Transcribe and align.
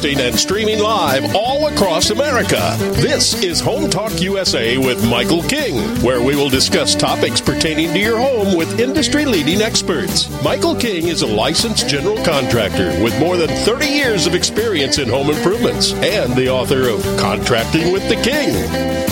Broadcasting 0.00 0.26
and 0.26 0.38
streaming 0.38 0.78
live 0.78 1.34
all 1.34 1.66
across 1.68 2.10
America. 2.10 2.76
This 3.00 3.42
is 3.42 3.60
Home 3.60 3.90
Talk 3.90 4.20
USA 4.20 4.78
with 4.78 5.08
Michael 5.08 5.42
King, 5.42 5.76
where 6.02 6.22
we 6.22 6.36
will 6.36 6.48
discuss 6.48 6.94
topics 6.94 7.40
pertaining 7.40 7.92
to 7.92 7.98
your 7.98 8.18
home 8.18 8.56
with 8.56 8.80
industry 8.80 9.24
leading 9.24 9.60
experts. 9.60 10.28
Michael 10.42 10.74
King 10.74 11.08
is 11.08 11.22
a 11.22 11.26
licensed 11.26 11.88
general 11.88 12.22
contractor 12.24 12.90
with 13.02 13.18
more 13.18 13.36
than 13.36 13.48
30 13.48 13.86
years 13.86 14.26
of 14.26 14.34
experience 14.34 14.98
in 14.98 15.08
home 15.08 15.30
improvements 15.30 15.92
and 15.94 16.34
the 16.34 16.48
author 16.48 16.88
of 16.88 17.02
Contracting 17.18 17.92
with 17.92 18.08
the 18.08 18.16
King. 18.22 19.09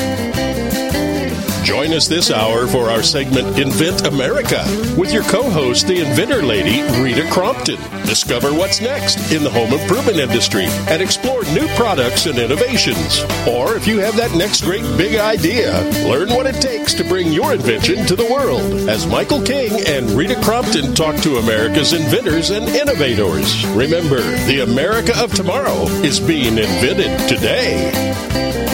Join 1.68 1.92
us 1.92 2.08
this 2.08 2.30
hour 2.30 2.66
for 2.66 2.88
our 2.88 3.02
segment 3.02 3.58
Invent 3.58 4.06
America 4.06 4.64
with 4.96 5.12
your 5.12 5.22
co 5.24 5.42
host, 5.50 5.86
the 5.86 6.00
inventor 6.00 6.42
lady, 6.42 6.80
Rita 7.02 7.28
Crompton. 7.30 7.76
Discover 8.06 8.54
what's 8.54 8.80
next 8.80 9.30
in 9.32 9.44
the 9.44 9.50
home 9.50 9.74
improvement 9.74 10.16
industry 10.16 10.64
and 10.88 11.02
explore 11.02 11.44
new 11.52 11.68
products 11.76 12.24
and 12.24 12.38
innovations. 12.38 13.20
Or 13.46 13.76
if 13.76 13.86
you 13.86 13.98
have 13.98 14.16
that 14.16 14.34
next 14.34 14.62
great 14.62 14.80
big 14.96 15.16
idea, 15.16 15.78
learn 16.08 16.30
what 16.30 16.46
it 16.46 16.58
takes 16.62 16.94
to 16.94 17.04
bring 17.04 17.34
your 17.34 17.52
invention 17.52 18.06
to 18.06 18.16
the 18.16 18.32
world 18.32 18.88
as 18.88 19.06
Michael 19.06 19.42
King 19.42 19.86
and 19.86 20.08
Rita 20.12 20.40
Crompton 20.42 20.94
talk 20.94 21.16
to 21.16 21.36
America's 21.36 21.92
inventors 21.92 22.48
and 22.48 22.66
innovators. 22.66 23.66
Remember, 23.66 24.22
the 24.46 24.60
America 24.60 25.12
of 25.22 25.34
tomorrow 25.34 25.84
is 26.00 26.18
being 26.18 26.56
invented 26.56 27.28
today. 27.28 28.08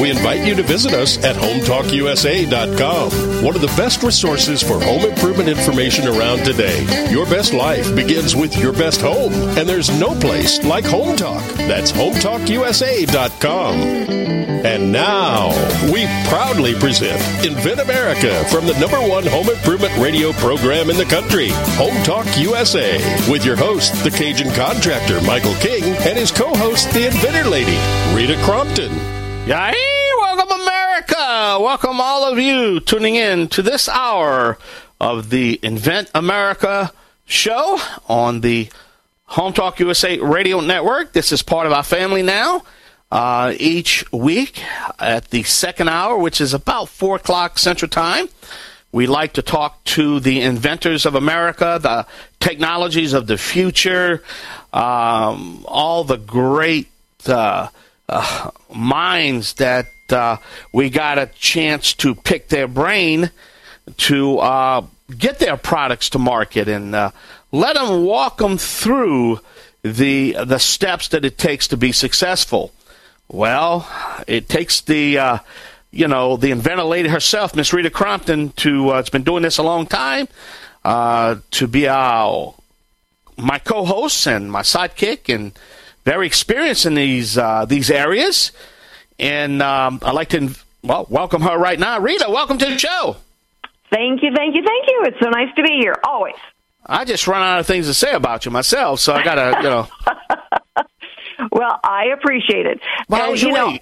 We 0.01 0.11
invite 0.11 0.45
you 0.45 0.55
to 0.57 0.63
visit 0.63 0.93
us 0.93 1.23
at 1.23 1.37
HomeTalkUSA.com, 1.37 2.79
one 2.85 3.55
of 3.55 3.61
the 3.63 3.73
best 3.77 4.03
resources 4.03 4.63
for 4.63 4.79
home 4.81 5.05
improvement 5.05 5.49
information 5.49 6.07
around 6.07 6.45
today. 6.45 6.85
Your 7.11 7.25
best 7.27 7.53
life 7.55 7.95
begins 7.95 8.37
with 8.37 8.57
your 8.59 8.73
best 8.73 9.01
home, 9.01 9.33
and 9.33 9.69
there's 9.69 9.89
no 9.99 10.15
place 10.21 10.63
like 10.65 10.85
Home 10.85 11.17
Talk. 11.17 11.43
That's 11.55 11.93
HomeTalkUSA.com. 11.93 13.75
And 14.65 14.93
now, 14.93 15.49
we 15.93 16.07
proudly 16.29 16.75
present 16.75 17.21
Invent 17.45 17.81
America 17.81 18.45
from 18.51 18.67
the 18.67 18.79
number 18.79 19.01
one 19.01 19.27
home 19.27 19.49
improvement 19.49 19.97
radio 19.99 20.33
program 20.33 20.91
in 20.91 20.97
the 20.97 21.05
country, 21.05 21.49
Home 21.77 22.03
Talk 22.03 22.27
USA, 22.39 22.99
with 23.31 23.45
your 23.45 23.57
host, 23.57 23.93
the 24.05 24.11
Cajun 24.11 24.53
contractor, 24.55 25.21
Michael 25.23 25.55
King, 25.57 25.85
and 25.85 26.19
his 26.19 26.31
co 26.31 26.55
host, 26.55 26.91
the 26.93 27.07
inventor 27.07 27.49
lady, 27.49 27.79
Rita 28.15 28.37
Crompton. 28.45 28.93
Yay! 29.47 29.94
Welcome, 31.45 31.63
Welcome, 31.63 32.01
all 32.01 32.33
of 32.33 32.39
you 32.39 32.81
tuning 32.81 33.17
in 33.17 33.49
to 33.49 33.61
this 33.61 33.87
hour 33.87 34.57
of 34.99 35.29
the 35.29 35.61
Invent 35.63 36.11
America 36.15 36.91
show 37.27 37.79
on 38.09 38.41
the 38.41 38.71
Home 39.27 39.53
Talk 39.53 39.79
USA 39.79 40.19
radio 40.21 40.61
network. 40.61 41.13
This 41.13 41.33
is 41.33 41.43
part 41.43 41.67
of 41.67 41.73
our 41.75 41.83
family 41.83 42.23
now. 42.23 42.63
Uh, 43.13 43.53
each 43.59 44.11
week 44.11 44.63
at 44.99 45.29
the 45.33 45.43
second 45.43 45.91
hour, 45.91 46.17
which 46.17 46.41
is 46.41 46.55
about 46.55 46.89
4 46.89 47.17
o'clock 47.17 47.59
Central 47.59 47.91
Time, 47.91 48.31
we 48.91 49.07
like 49.07 49.35
to 49.35 49.43
talk 49.43 49.85
to 49.85 50.21
the 50.21 50.41
inventors 50.41 51.05
of 51.05 51.15
America, 51.15 51.79
the 51.81 52.07
technologies 52.41 53.13
of 53.13 53.27
the 53.27 53.37
future, 53.37 54.23
um, 54.73 55.63
all 55.69 56.05
the 56.05 56.17
great. 56.17 56.89
Uh, 57.27 57.69
uh, 58.09 58.51
minds 58.75 59.55
that 59.55 59.87
uh, 60.13 60.39
we 60.73 60.91
got 60.91 61.19
a 61.19 61.27
chance 61.27 61.95
to 61.95 62.15
pick 62.15 62.49
their 62.49 62.69
brain 62.69 63.31
to 63.97 64.39
uh, 64.39 64.87
get 65.17 65.39
their 65.39 65.57
products 65.57 66.11
to 66.11 66.19
market 66.19 66.69
and 66.69 66.95
uh, 66.95 67.11
let 67.53 67.75
them 67.75 68.05
walk 68.05 68.39
them 68.39 68.59
through 68.59 69.41
the 69.83 70.37
the 70.45 70.59
steps 70.59 71.09
that 71.09 71.25
it 71.25 71.37
takes 71.37 71.69
to 71.69 71.77
be 71.77 71.93
successful. 71.93 72.73
Well, 73.29 73.89
it 74.27 74.49
takes 74.49 74.81
the 74.81 75.19
uh, 75.19 75.39
you 75.91 76.09
know 76.09 76.37
the 76.37 76.51
inventor 76.51 76.85
lady 76.85 77.09
herself, 77.09 77.55
Miss 77.55 77.73
Rita 77.73 77.91
Crompton, 77.91 78.51
to 78.57 78.91
uh, 78.91 78.97
has 78.97 79.11
been 79.11 79.25
doing 79.25 79.43
this 79.43 79.59
a 79.59 79.63
long 79.63 79.87
time, 79.87 80.29
to 80.85 81.67
be 81.69 81.89
our 81.89 82.55
my 83.37 83.59
co-host 83.59 84.27
and 84.27 84.51
my 84.51 84.63
sidekick 84.63 85.33
and 85.33 85.53
very 86.05 86.27
experienced 86.27 86.87
in 86.87 86.95
these 86.95 87.37
uh, 87.39 87.65
these 87.65 87.91
areas, 87.91 88.53
and 89.19 89.63
um, 89.63 90.01
I'd 90.03 90.15
like 90.15 90.31
to 90.31 90.55
well 90.83 91.07
welcome 91.09 91.43
her 91.43 91.57
right 91.59 91.79
now. 91.79 91.99
Rita, 92.01 92.27
welcome 92.29 92.59
to 92.59 92.67
the 92.67 92.79
show. 92.79 93.17
Thank 93.91 94.23
you, 94.23 94.33
thank 94.35 94.55
you, 94.55 94.63
thank 94.63 94.89
you. 94.89 95.03
It's 95.07 95.21
so 95.21 95.31
nice 95.31 95.55
to 95.57 95.63
be 95.63 95.79
here. 95.81 95.95
Always. 96.05 96.35
I 96.87 97.05
just 97.05 97.27
run 97.27 97.43
out 97.43 97.61
of 97.61 97.67
things 97.67 97.87
to 97.87 97.95
say 97.95 98.13
about 98.13 98.45
you 98.45 98.51
myself, 98.51 99.01
so 99.01 99.15
I 99.15 99.25
gotta, 99.25 99.57
you 99.63 99.71
know. 99.71 99.89
well, 101.53 101.81
I 101.83 102.07
appreciate 102.13 102.67
it. 102.67 102.81
Well, 103.09 103.23
how 103.23 103.31
was 103.31 103.43
your? 103.43 103.53
Know, 103.53 103.79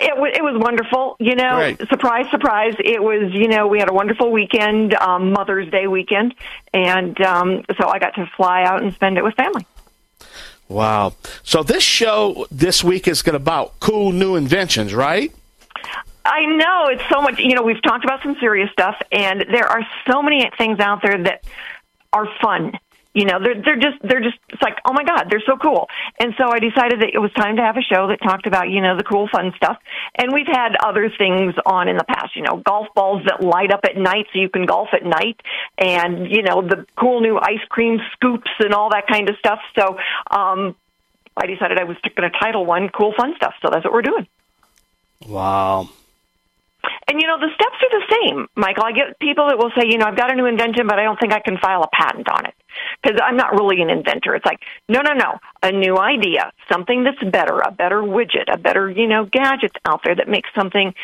it 0.00 0.16
was 0.16 0.32
it 0.34 0.42
was 0.42 0.54
wonderful. 0.56 1.16
You 1.18 1.34
know, 1.34 1.56
Great. 1.56 1.88
surprise, 1.88 2.30
surprise. 2.30 2.74
It 2.78 3.02
was 3.02 3.32
you 3.32 3.48
know 3.48 3.66
we 3.66 3.78
had 3.78 3.90
a 3.90 3.92
wonderful 3.92 4.30
weekend, 4.30 4.94
um, 4.94 5.32
Mother's 5.32 5.70
Day 5.70 5.86
weekend, 5.88 6.34
and 6.72 7.20
um, 7.20 7.64
so 7.78 7.88
I 7.88 7.98
got 7.98 8.14
to 8.14 8.30
fly 8.36 8.62
out 8.62 8.82
and 8.82 8.94
spend 8.94 9.18
it 9.18 9.24
with 9.24 9.34
family. 9.34 9.66
Wow. 10.70 11.14
So 11.42 11.64
this 11.64 11.82
show 11.82 12.46
this 12.48 12.84
week 12.84 13.08
is 13.08 13.22
going 13.22 13.32
to 13.32 13.38
about 13.38 13.80
cool 13.80 14.12
new 14.12 14.36
inventions, 14.36 14.94
right? 14.94 15.34
I 16.24 16.46
know 16.46 16.86
it's 16.86 17.02
so 17.10 17.20
much. 17.20 17.40
You 17.40 17.56
know, 17.56 17.62
we've 17.62 17.82
talked 17.82 18.04
about 18.04 18.22
some 18.22 18.36
serious 18.38 18.70
stuff, 18.70 18.96
and 19.10 19.44
there 19.50 19.66
are 19.66 19.84
so 20.08 20.22
many 20.22 20.48
things 20.56 20.78
out 20.78 21.02
there 21.02 21.20
that 21.24 21.42
are 22.12 22.28
fun. 22.40 22.78
You 23.12 23.24
know, 23.24 23.40
they're 23.42 23.60
they're 23.60 23.76
just 23.76 23.98
they're 24.02 24.20
just 24.20 24.38
it's 24.50 24.62
like 24.62 24.78
oh 24.84 24.92
my 24.92 25.02
god, 25.02 25.26
they're 25.28 25.42
so 25.44 25.56
cool. 25.56 25.88
And 26.20 26.32
so 26.38 26.44
I 26.46 26.60
decided 26.60 27.00
that 27.02 27.10
it 27.12 27.18
was 27.18 27.32
time 27.32 27.56
to 27.56 27.62
have 27.62 27.76
a 27.76 27.82
show 27.82 28.06
that 28.06 28.22
talked 28.22 28.46
about 28.46 28.70
you 28.70 28.80
know 28.80 28.96
the 28.96 29.02
cool 29.02 29.26
fun 29.26 29.52
stuff. 29.56 29.78
And 30.14 30.32
we've 30.32 30.46
had 30.46 30.76
other 30.78 31.10
things 31.18 31.54
on 31.66 31.88
in 31.88 31.96
the 31.96 32.04
past. 32.04 32.36
You 32.36 32.42
know, 32.42 32.62
golf 32.64 32.86
balls 32.94 33.22
that 33.26 33.42
light 33.42 33.72
up 33.72 33.80
at 33.82 33.96
night 33.96 34.26
so 34.32 34.38
you 34.38 34.48
can 34.48 34.64
golf 34.64 34.90
at 34.92 35.04
night, 35.04 35.40
and 35.76 36.30
you 36.30 36.42
know 36.42 36.62
the 36.62 36.86
cool 36.94 37.20
new 37.20 37.36
ice 37.36 37.64
cream 37.68 37.98
scoops 38.12 38.50
and 38.60 38.72
all 38.72 38.90
that 38.90 39.08
kind 39.08 39.28
of 39.28 39.36
stuff. 39.38 39.58
So 39.76 39.98
um, 40.30 40.76
I 41.36 41.46
decided 41.46 41.78
I 41.80 41.84
was 41.84 41.96
going 42.04 42.30
to 42.30 42.38
title 42.38 42.64
one 42.64 42.90
"Cool 42.90 43.12
Fun 43.16 43.34
Stuff." 43.34 43.54
So 43.60 43.70
that's 43.72 43.84
what 43.84 43.92
we're 43.92 44.02
doing. 44.02 44.28
Wow. 45.26 45.88
And 47.08 47.20
you 47.20 47.26
know, 47.26 47.40
the 47.40 47.50
steps 47.52 47.76
are 47.82 47.90
the 47.90 48.14
same, 48.22 48.46
Michael. 48.54 48.84
I 48.84 48.92
get 48.92 49.18
people 49.18 49.48
that 49.48 49.58
will 49.58 49.72
say, 49.76 49.88
you 49.88 49.98
know, 49.98 50.06
I've 50.06 50.16
got 50.16 50.32
a 50.32 50.36
new 50.36 50.46
invention, 50.46 50.86
but 50.86 51.00
I 51.00 51.02
don't 51.02 51.18
think 51.18 51.32
I 51.32 51.40
can 51.40 51.58
file 51.58 51.82
a 51.82 51.88
patent 51.88 52.28
on 52.30 52.46
it 52.46 52.54
because 53.02 53.20
I'm 53.22 53.36
not 53.36 53.52
really 53.52 53.80
an 53.82 53.90
inventor. 53.90 54.34
It's 54.34 54.46
like, 54.46 54.60
no, 54.88 55.00
no, 55.00 55.12
no, 55.12 55.38
a 55.62 55.72
new 55.72 55.98
idea, 55.98 56.52
something 56.70 57.04
that's 57.04 57.22
better, 57.22 57.58
a 57.58 57.70
better 57.70 58.00
widget, 58.02 58.52
a 58.52 58.58
better, 58.58 58.90
you 58.90 59.06
know, 59.06 59.24
gadget 59.24 59.72
out 59.84 60.02
there 60.04 60.14
that 60.14 60.28
makes 60.28 60.50
something, 60.54 60.94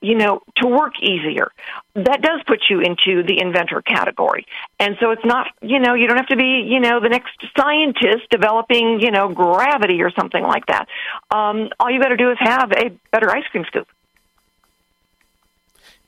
you 0.00 0.14
know, 0.14 0.42
to 0.56 0.68
work 0.68 1.00
easier. 1.00 1.50
That 1.94 2.20
does 2.22 2.40
put 2.46 2.64
you 2.68 2.80
into 2.80 3.22
the 3.22 3.40
inventor 3.40 3.82
category. 3.82 4.46
And 4.78 4.96
so 5.00 5.10
it's 5.10 5.24
not, 5.24 5.48
you 5.62 5.78
know, 5.78 5.94
you 5.94 6.06
don't 6.06 6.18
have 6.18 6.28
to 6.28 6.36
be, 6.36 6.66
you 6.68 6.80
know, 6.80 7.00
the 7.00 7.08
next 7.08 7.32
scientist 7.58 8.28
developing, 8.30 9.00
you 9.00 9.10
know, 9.10 9.28
gravity 9.28 10.02
or 10.02 10.10
something 10.10 10.42
like 10.42 10.66
that. 10.66 10.88
Um, 11.30 11.70
all 11.80 11.90
you 11.90 12.00
got 12.00 12.08
to 12.08 12.16
do 12.16 12.30
is 12.30 12.36
have 12.40 12.72
a 12.72 12.90
better 13.10 13.30
ice 13.30 13.44
cream 13.50 13.64
scoop. 13.66 13.88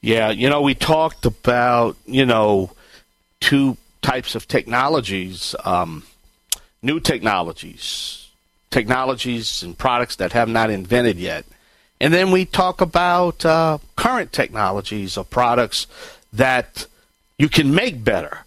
Yeah, 0.01 0.31
you 0.31 0.49
know, 0.49 0.63
we 0.63 0.75
talked 0.75 1.27
about, 1.27 1.97
you 2.07 2.25
know, 2.25 2.71
two 3.41 3.77
types 4.09 4.35
of 4.35 4.49
technologies, 4.49 5.55
um, 5.67 6.03
new 6.81 6.99
technologies, 6.99 8.31
technologies 8.71 9.63
and 9.63 9.77
products 9.77 10.17
that 10.17 10.33
have 10.33 10.49
not 10.49 10.71
invented 10.71 11.19
yet. 11.19 11.45
And 12.01 12.15
then 12.15 12.31
we 12.31 12.47
talk 12.47 12.81
about 12.81 13.45
uh, 13.45 13.77
current 13.97 14.33
technologies 14.33 15.19
or 15.19 15.25
products 15.25 15.87
that 16.33 16.87
you 17.37 17.51
can 17.51 17.75
make 17.75 18.03
better. 18.03 18.47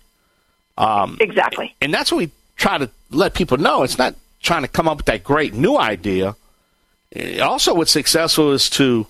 Um, 0.79 1.17
exactly. 1.19 1.75
And 1.79 1.93
that's 1.93 2.11
what 2.11 2.17
we 2.17 2.31
try 2.55 2.79
to 2.79 2.89
let 3.11 3.35
people 3.35 3.57
know. 3.57 3.83
It's 3.83 3.99
not 3.99 4.15
trying 4.41 4.63
to 4.63 4.67
come 4.67 4.87
up 4.87 4.97
with 4.97 5.05
that 5.05 5.23
great 5.23 5.53
new 5.53 5.77
idea. 5.77 6.35
Also, 7.39 7.75
what's 7.75 7.91
successful 7.91 8.51
is 8.51 8.67
to 8.71 9.05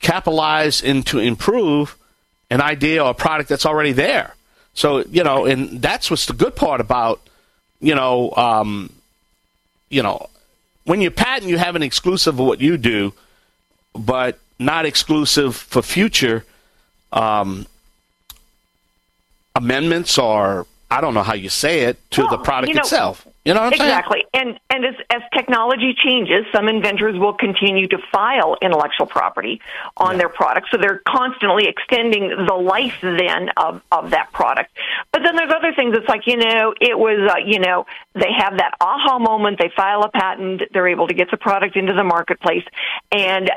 capitalize 0.00 0.82
and 0.82 1.06
to 1.06 1.20
improve 1.20 1.96
an 2.50 2.60
idea 2.60 3.04
or 3.04 3.10
a 3.10 3.14
product 3.14 3.48
that's 3.48 3.66
already 3.66 3.92
there. 3.92 4.36
So 4.76 5.00
you 5.10 5.24
know, 5.24 5.46
and 5.46 5.82
that's 5.82 6.10
what's 6.10 6.26
the 6.26 6.32
good 6.32 6.54
part 6.54 6.80
about 6.80 7.20
you 7.80 7.94
know, 7.94 8.32
um, 8.36 8.92
you 9.90 10.02
know, 10.02 10.28
when 10.84 11.00
you 11.00 11.10
patent, 11.10 11.50
you 11.50 11.58
have 11.58 11.76
an 11.76 11.82
exclusive 11.82 12.38
of 12.38 12.46
what 12.46 12.60
you 12.60 12.76
do, 12.76 13.12
but 13.94 14.38
not 14.58 14.86
exclusive 14.86 15.56
for 15.56 15.82
future 15.82 16.44
um, 17.12 17.66
amendments 19.54 20.18
or 20.18 20.66
I 20.90 21.00
don't 21.00 21.14
know 21.14 21.22
how 21.22 21.34
you 21.34 21.48
say 21.48 21.80
it 21.80 21.98
to 22.12 22.22
well, 22.22 22.30
the 22.30 22.38
product 22.38 22.68
you 22.68 22.74
know, 22.74 22.80
itself. 22.80 23.26
You 23.46 23.54
know 23.54 23.60
what 23.60 23.66
I'm 23.66 23.72
exactly. 23.74 24.24
saying? 24.32 24.48
Exactly. 24.48 24.66
And 24.74 24.84
and 24.84 24.96
as 24.96 25.06
as 25.08 25.22
technology 25.32 25.94
changes, 25.94 26.46
some 26.52 26.68
inventors 26.68 27.16
will 27.16 27.32
continue 27.32 27.86
to 27.86 27.98
file 28.10 28.56
intellectual 28.60 29.06
property 29.06 29.60
on 29.96 30.12
yeah. 30.12 30.18
their 30.18 30.28
products. 30.28 30.70
So 30.72 30.78
they're 30.78 31.00
constantly 31.06 31.68
extending 31.68 32.28
the 32.28 32.54
life 32.54 32.98
then 33.00 33.50
of 33.56 33.82
of 33.92 34.10
that 34.10 34.32
product. 34.32 34.72
But 35.12 35.22
then 35.22 35.36
there's 35.36 35.52
other 35.54 35.72
things. 35.72 35.96
It's 35.96 36.08
like 36.08 36.26
you 36.26 36.38
know, 36.38 36.74
it 36.80 36.98
was 36.98 37.30
uh, 37.30 37.38
you 37.46 37.60
know 37.60 37.86
they 38.14 38.32
have 38.36 38.56
that 38.58 38.74
aha 38.80 39.20
moment. 39.20 39.60
They 39.60 39.70
file 39.76 40.02
a 40.02 40.10
patent. 40.10 40.62
They're 40.72 40.88
able 40.88 41.06
to 41.06 41.14
get 41.14 41.30
the 41.30 41.36
product 41.36 41.76
into 41.76 41.92
the 41.92 42.04
marketplace, 42.04 42.64
and 43.12 43.48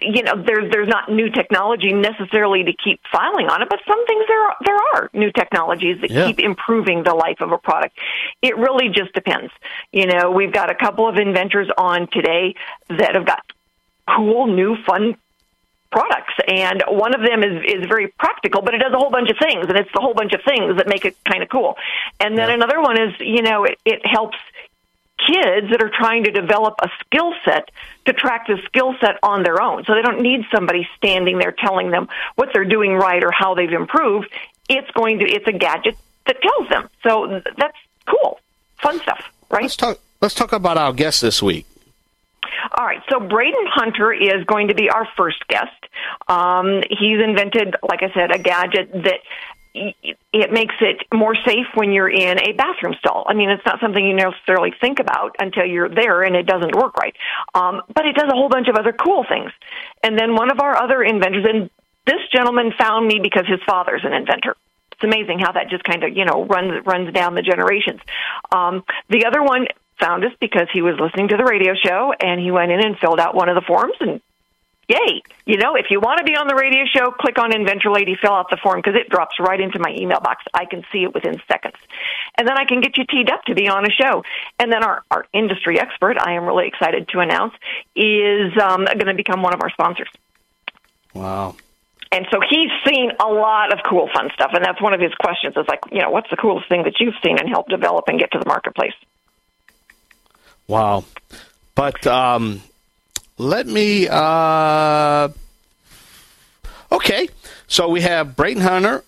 you 0.00 0.22
know 0.22 0.42
there's 0.44 0.70
there's 0.72 0.88
not 0.88 1.10
new 1.10 1.30
technology 1.30 1.92
necessarily 1.92 2.64
to 2.64 2.72
keep 2.72 3.00
filing 3.12 3.46
on 3.46 3.62
it, 3.62 3.68
but 3.68 3.78
some 3.86 4.04
things 4.06 4.24
there 4.26 4.42
are, 4.42 4.56
there 4.64 4.76
are 4.76 5.10
new 5.12 5.30
technologies 5.30 6.00
that 6.00 6.10
yeah. 6.10 6.26
keep 6.26 6.40
improving 6.40 7.04
the 7.04 7.14
life 7.14 7.40
of 7.40 7.52
a 7.52 7.58
product. 7.58 7.96
It 8.42 8.56
really 8.56 8.88
just 8.88 9.12
depends. 9.12 9.52
You 9.92 10.06
know, 10.06 10.30
we've 10.30 10.52
got 10.52 10.70
a 10.70 10.74
couple 10.74 11.08
of 11.08 11.16
inventors 11.16 11.68
on 11.78 12.08
today 12.08 12.54
that 12.88 13.14
have 13.14 13.26
got 13.26 13.44
cool, 14.08 14.46
new, 14.46 14.76
fun 14.84 15.16
products 15.92 16.34
and 16.48 16.82
one 16.88 17.14
of 17.14 17.20
them 17.20 17.42
is 17.44 17.62
is 17.64 17.86
very 17.86 18.08
practical 18.18 18.60
but 18.60 18.74
it 18.74 18.78
does 18.78 18.92
a 18.92 18.98
whole 18.98 19.08
bunch 19.08 19.30
of 19.30 19.36
things 19.38 19.66
and 19.68 19.78
it's 19.78 19.90
the 19.94 20.00
whole 20.00 20.14
bunch 20.14 20.32
of 20.32 20.40
things 20.44 20.76
that 20.76 20.88
make 20.88 21.04
it 21.04 21.16
kind 21.24 21.42
of 21.44 21.48
cool 21.48 21.76
and 22.20 22.36
then 22.36 22.48
yeah. 22.48 22.54
another 22.54 22.80
one 22.80 23.00
is 23.00 23.14
you 23.20 23.40
know 23.40 23.64
it, 23.64 23.78
it 23.84 24.04
helps 24.04 24.36
kids 25.26 25.70
that 25.70 25.82
are 25.82 25.90
trying 25.90 26.24
to 26.24 26.30
develop 26.30 26.74
a 26.82 26.88
skill 27.00 27.32
set 27.44 27.70
to 28.06 28.12
track 28.12 28.46
the 28.46 28.58
skill 28.66 28.94
set 29.00 29.18
on 29.22 29.42
their 29.42 29.60
own. 29.60 29.84
So 29.84 29.94
they 29.94 30.02
don't 30.02 30.22
need 30.22 30.42
somebody 30.54 30.88
standing 30.96 31.38
there 31.38 31.52
telling 31.52 31.90
them 31.90 32.08
what 32.36 32.50
they're 32.52 32.64
doing 32.64 32.92
right 32.92 33.22
or 33.22 33.30
how 33.32 33.54
they've 33.54 33.72
improved. 33.72 34.28
It's 34.68 34.90
going 34.92 35.18
to 35.20 35.24
it's 35.24 35.46
a 35.46 35.52
gadget 35.52 35.96
that 36.26 36.36
tells 36.40 36.68
them. 36.68 36.88
So 37.02 37.42
that's 37.56 37.76
cool. 38.06 38.40
Fun 38.78 39.00
stuff, 39.00 39.24
right? 39.50 39.62
Let's 39.62 39.76
talk 39.76 39.98
let's 40.20 40.34
talk 40.34 40.52
about 40.52 40.78
our 40.78 40.92
guest 40.92 41.22
this 41.22 41.42
week. 41.42 41.66
All 42.76 42.84
right, 42.84 43.00
so 43.08 43.20
Braden 43.20 43.66
Hunter 43.68 44.12
is 44.12 44.44
going 44.44 44.68
to 44.68 44.74
be 44.74 44.90
our 44.90 45.06
first 45.16 45.46
guest. 45.48 45.70
Um, 46.28 46.82
he's 46.90 47.20
invented, 47.22 47.76
like 47.88 48.02
I 48.02 48.12
said, 48.12 48.34
a 48.34 48.38
gadget 48.38 48.90
that 48.92 49.20
it 50.32 50.52
makes 50.52 50.74
it 50.80 51.02
more 51.12 51.34
safe 51.46 51.66
when 51.74 51.92
you're 51.92 52.08
in 52.08 52.38
a 52.38 52.52
bathroom 52.52 52.94
stall. 52.98 53.26
I 53.28 53.34
mean, 53.34 53.50
it's 53.50 53.64
not 53.64 53.80
something 53.80 54.04
you 54.04 54.14
necessarily 54.14 54.72
think 54.80 55.00
about 55.00 55.36
until 55.38 55.64
you're 55.64 55.88
there 55.88 56.22
and 56.22 56.34
it 56.34 56.46
doesn't 56.46 56.74
work 56.74 56.96
right. 56.96 57.14
Um, 57.54 57.82
but 57.94 58.06
it 58.06 58.16
does 58.16 58.28
a 58.30 58.34
whole 58.34 58.48
bunch 58.48 58.68
of 58.68 58.76
other 58.76 58.92
cool 58.92 59.24
things. 59.28 59.50
And 60.02 60.18
then 60.18 60.34
one 60.34 60.50
of 60.50 60.60
our 60.60 60.76
other 60.76 61.02
inventors, 61.02 61.44
and 61.48 61.70
this 62.06 62.20
gentleman 62.34 62.72
found 62.78 63.06
me 63.06 63.20
because 63.22 63.46
his 63.46 63.60
father's 63.66 64.02
an 64.04 64.12
inventor. 64.12 64.56
It's 64.92 65.04
amazing 65.04 65.40
how 65.40 65.52
that 65.52 65.68
just 65.68 65.84
kind 65.84 66.04
of, 66.04 66.16
you 66.16 66.24
know, 66.24 66.46
runs 66.46 66.86
runs 66.86 67.12
down 67.12 67.34
the 67.34 67.42
generations. 67.42 68.00
Um, 68.50 68.82
the 69.10 69.26
other 69.26 69.42
one 69.42 69.66
found 70.00 70.24
us 70.24 70.32
because 70.40 70.68
he 70.72 70.80
was 70.82 70.94
listening 70.98 71.28
to 71.28 71.36
the 71.36 71.44
radio 71.44 71.74
show 71.74 72.12
and 72.18 72.40
he 72.40 72.50
went 72.50 72.70
in 72.72 72.80
and 72.80 72.98
filled 72.98 73.20
out 73.20 73.34
one 73.34 73.48
of 73.48 73.54
the 73.54 73.62
forms 73.66 73.94
and 74.00 74.20
yay. 74.88 75.22
You 75.44 75.56
know, 75.58 75.74
if 75.76 75.86
you 75.90 76.00
want 76.00 76.18
to 76.18 76.24
be 76.24 76.36
on 76.36 76.46
the 76.48 76.54
radio 76.54 76.84
show, 76.86 77.10
click 77.10 77.38
on 77.38 77.54
Inventor 77.54 77.90
Lady, 77.90 78.16
fill 78.20 78.32
out 78.32 78.50
the 78.50 78.58
form 78.62 78.78
because 78.78 78.94
it 78.94 79.08
drops 79.08 79.36
right 79.40 79.60
into 79.60 79.78
my 79.78 79.94
email 79.96 80.20
box. 80.20 80.44
I 80.54 80.64
can 80.64 80.84
see 80.92 81.02
it 81.04 81.14
within 81.14 81.40
seconds. 81.48 81.76
And 82.36 82.46
then 82.46 82.56
I 82.58 82.64
can 82.64 82.80
get 82.80 82.96
you 82.96 83.04
teed 83.04 83.30
up 83.30 83.42
to 83.44 83.54
be 83.54 83.68
on 83.68 83.84
a 83.84 83.90
show. 83.90 84.22
And 84.58 84.72
then 84.72 84.82
our, 84.82 85.02
our 85.10 85.26
industry 85.32 85.78
expert, 85.80 86.16
I 86.20 86.34
am 86.34 86.44
really 86.44 86.66
excited 86.68 87.08
to 87.08 87.20
announce, 87.20 87.54
is 87.94 88.56
um, 88.60 88.84
going 88.84 89.06
to 89.06 89.14
become 89.14 89.42
one 89.42 89.54
of 89.54 89.62
our 89.62 89.70
sponsors. 89.70 90.08
Wow. 91.14 91.56
And 92.12 92.26
so 92.30 92.40
he's 92.48 92.70
seen 92.86 93.10
a 93.20 93.28
lot 93.28 93.72
of 93.72 93.80
cool, 93.88 94.08
fun 94.14 94.30
stuff. 94.34 94.52
And 94.54 94.64
that's 94.64 94.80
one 94.80 94.94
of 94.94 95.00
his 95.00 95.12
questions 95.14 95.56
is 95.56 95.66
like, 95.68 95.80
you 95.90 96.00
know, 96.00 96.10
what's 96.10 96.30
the 96.30 96.36
coolest 96.36 96.68
thing 96.68 96.84
that 96.84 96.94
you've 97.00 97.14
seen 97.24 97.38
and 97.38 97.48
helped 97.48 97.70
develop 97.70 98.04
and 98.08 98.18
get 98.18 98.32
to 98.32 98.38
the 98.38 98.46
marketplace? 98.46 98.94
Wow. 100.68 101.04
But 101.74 102.06
um, 102.06 102.62
let 103.38 103.66
me. 103.66 104.08
Uh, 104.08 105.28
okay, 106.90 107.28
so 107.66 107.88
we 107.88 108.00
have 108.02 108.36
Brayton 108.36 108.62
Hunter, 108.62 109.04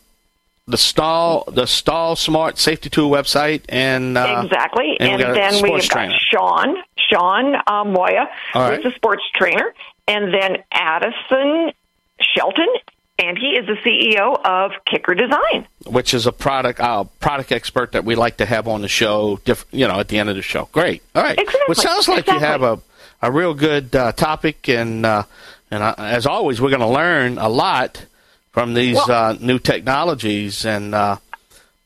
the 0.66 0.76
stall, 0.76 1.44
the 1.48 1.66
stall 1.66 2.16
smart 2.16 2.58
safety 2.58 2.90
tool 2.90 3.10
website, 3.10 3.62
and 3.68 4.18
uh, 4.18 4.42
exactly, 4.44 4.96
and, 5.00 5.22
and 5.22 5.36
then 5.36 5.62
we've 5.62 5.88
got 5.88 6.12
Sean, 6.20 6.76
Sean 6.96 7.54
uh, 7.66 7.84
Moya, 7.84 8.28
right. 8.54 8.82
who's 8.82 8.92
a 8.92 8.96
sports 8.96 9.22
trainer, 9.34 9.74
and 10.06 10.32
then 10.32 10.62
Addison 10.72 11.72
Shelton 12.20 12.68
and 13.18 13.36
he 13.36 13.48
is 13.48 13.66
the 13.66 13.74
CEO 13.74 14.40
of 14.44 14.72
Kickr 14.86 15.18
Design, 15.18 15.66
which 15.86 16.14
is 16.14 16.26
a 16.26 16.32
product 16.32 16.78
uh, 16.80 17.04
product 17.18 17.50
expert 17.50 17.92
that 17.92 18.04
we 18.04 18.14
like 18.14 18.36
to 18.36 18.46
have 18.46 18.68
on 18.68 18.82
the 18.82 18.88
show. 18.88 19.40
Diff- 19.44 19.66
you 19.72 19.88
know, 19.88 19.98
at 19.98 20.08
the 20.08 20.18
end 20.18 20.28
of 20.28 20.36
the 20.36 20.42
show. 20.42 20.68
Great. 20.72 21.02
All 21.14 21.22
right. 21.22 21.38
Exactly. 21.38 21.60
Well, 21.66 21.72
it 21.72 21.78
sounds 21.78 22.08
like 22.08 22.20
exactly. 22.20 22.34
you 22.34 22.46
have 22.46 22.62
a 22.62 22.80
a 23.20 23.30
real 23.30 23.54
good 23.54 23.94
uh, 23.94 24.12
topic, 24.12 24.68
and 24.68 25.04
uh, 25.04 25.24
and 25.70 25.82
uh, 25.82 25.94
as 25.98 26.26
always, 26.26 26.60
we're 26.60 26.70
going 26.70 26.80
to 26.80 26.86
learn 26.86 27.38
a 27.38 27.48
lot 27.48 28.04
from 28.52 28.74
these 28.74 28.96
well, 28.96 29.10
uh, 29.10 29.32
new 29.40 29.58
technologies. 29.58 30.64
And 30.64 30.94
uh, 30.94 31.16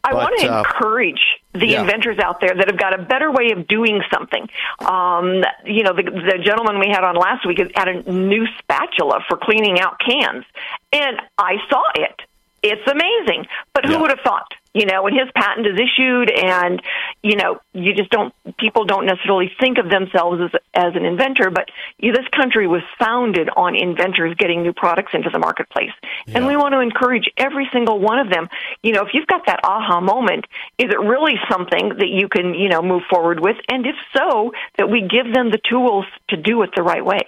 I 0.04 0.14
want 0.14 0.38
to 0.40 0.52
uh, 0.52 0.58
encourage 0.60 1.20
the 1.52 1.68
yeah. 1.68 1.82
inventors 1.82 2.18
out 2.18 2.40
there 2.40 2.54
that 2.54 2.66
have 2.66 2.78
got 2.78 2.98
a 2.98 3.02
better 3.02 3.30
way 3.30 3.50
of 3.52 3.66
doing 3.66 4.02
something. 4.12 4.48
Um, 4.78 5.44
you 5.64 5.82
know, 5.82 5.94
the, 5.94 6.02
the 6.02 6.42
gentleman 6.44 6.80
we 6.80 6.88
had 6.88 7.04
on 7.04 7.16
last 7.16 7.46
week 7.46 7.58
had 7.74 7.88
a 7.88 8.10
new 8.10 8.46
spatula 8.58 9.20
for 9.28 9.36
cleaning 9.36 9.80
out 9.80 10.00
cans, 10.00 10.44
and 10.92 11.20
I 11.38 11.56
saw 11.68 11.82
it. 11.94 12.20
It's 12.62 12.86
amazing, 12.88 13.46
but 13.74 13.84
who 13.84 13.92
yeah. 13.92 14.00
would 14.00 14.10
have 14.10 14.20
thought? 14.20 14.52
You 14.74 14.86
know, 14.86 15.02
when 15.02 15.12
his 15.12 15.28
patent 15.34 15.66
is 15.66 15.78
issued 15.78 16.30
and, 16.30 16.80
you 17.22 17.36
know, 17.36 17.60
you 17.74 17.94
just 17.94 18.10
don't, 18.10 18.32
people 18.56 18.84
don't 18.84 19.04
necessarily 19.04 19.52
think 19.60 19.76
of 19.76 19.90
themselves 19.90 20.40
as, 20.40 20.60
as 20.72 20.96
an 20.96 21.04
inventor, 21.04 21.50
but 21.50 21.68
you, 21.98 22.12
this 22.12 22.26
country 22.28 22.66
was 22.66 22.82
founded 22.98 23.50
on 23.54 23.76
inventors 23.76 24.34
getting 24.38 24.62
new 24.62 24.72
products 24.72 25.12
into 25.12 25.28
the 25.28 25.38
marketplace. 25.38 25.92
Yeah. 26.26 26.38
And 26.38 26.46
we 26.46 26.56
want 26.56 26.72
to 26.72 26.80
encourage 26.80 27.28
every 27.36 27.68
single 27.70 27.98
one 27.98 28.18
of 28.18 28.30
them. 28.30 28.48
You 28.82 28.92
know, 28.92 29.04
if 29.04 29.12
you've 29.12 29.26
got 29.26 29.44
that 29.46 29.60
aha 29.62 30.00
moment, 30.00 30.46
is 30.78 30.88
it 30.88 30.98
really 30.98 31.34
something 31.50 31.90
that 31.90 32.08
you 32.08 32.28
can, 32.28 32.54
you 32.54 32.70
know, 32.70 32.80
move 32.80 33.02
forward 33.10 33.40
with? 33.40 33.56
And 33.68 33.86
if 33.86 33.96
so, 34.16 34.52
that 34.78 34.88
we 34.88 35.02
give 35.02 35.32
them 35.34 35.50
the 35.50 35.60
tools 35.68 36.06
to 36.28 36.36
do 36.38 36.62
it 36.62 36.70
the 36.74 36.82
right 36.82 37.04
way. 37.04 37.20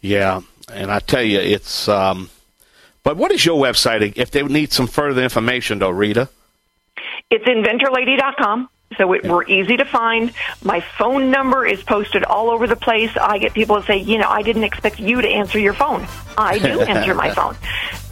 Yeah. 0.00 0.40
And 0.72 0.90
I 0.90 1.00
tell 1.00 1.22
you, 1.22 1.38
it's, 1.38 1.86
um, 1.86 2.30
but 3.02 3.16
what 3.16 3.30
is 3.32 3.44
your 3.44 3.60
website 3.60 4.14
if 4.16 4.30
they 4.30 4.42
need 4.42 4.72
some 4.72 4.86
further 4.86 5.22
information, 5.22 5.78
though, 5.78 5.90
Rita? 5.90 6.28
It's 7.30 7.44
inventorlady.com. 7.44 8.68
So 8.96 9.12
it, 9.12 9.24
we're 9.24 9.44
easy 9.44 9.76
to 9.76 9.84
find. 9.84 10.32
My 10.62 10.80
phone 10.80 11.30
number 11.30 11.66
is 11.66 11.82
posted 11.82 12.24
all 12.24 12.50
over 12.50 12.66
the 12.66 12.76
place. 12.76 13.10
I 13.20 13.38
get 13.38 13.52
people 13.52 13.76
to 13.76 13.86
say, 13.86 13.98
you 13.98 14.16
know, 14.18 14.28
I 14.28 14.42
didn't 14.42 14.64
expect 14.64 14.98
you 14.98 15.20
to 15.20 15.28
answer 15.28 15.58
your 15.58 15.74
phone. 15.74 16.06
I 16.38 16.58
do 16.58 16.80
answer 16.94 17.14
my 17.14 17.30
phone. 17.30 17.54